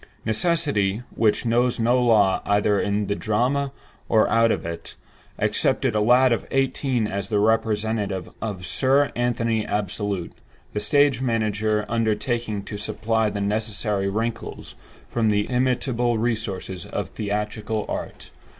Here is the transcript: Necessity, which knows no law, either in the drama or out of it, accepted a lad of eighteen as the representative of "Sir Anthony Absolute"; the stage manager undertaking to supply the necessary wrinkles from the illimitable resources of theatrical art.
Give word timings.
Necessity, 0.25 1.03
which 1.15 1.45
knows 1.45 1.79
no 1.79 2.03
law, 2.03 2.41
either 2.43 2.79
in 2.81 3.05
the 3.05 3.13
drama 3.13 3.71
or 4.09 4.27
out 4.29 4.49
of 4.51 4.65
it, 4.65 4.95
accepted 5.37 5.93
a 5.93 5.99
lad 6.01 6.31
of 6.33 6.47
eighteen 6.49 7.05
as 7.05 7.29
the 7.29 7.37
representative 7.37 8.27
of 8.41 8.65
"Sir 8.65 9.11
Anthony 9.15 9.63
Absolute"; 9.63 10.33
the 10.73 10.79
stage 10.79 11.21
manager 11.21 11.85
undertaking 11.87 12.63
to 12.63 12.79
supply 12.79 13.29
the 13.29 13.41
necessary 13.41 14.09
wrinkles 14.09 14.73
from 15.07 15.29
the 15.29 15.45
illimitable 15.47 16.17
resources 16.17 16.87
of 16.87 17.09
theatrical 17.09 17.85
art. 17.87 18.31